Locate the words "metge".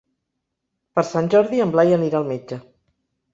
2.31-2.59